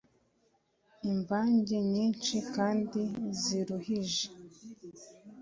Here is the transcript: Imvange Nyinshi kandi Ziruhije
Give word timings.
Imvange 1.11 1.75
Nyinshi 1.91 2.35
kandi 2.55 3.01
Ziruhije 3.41 4.25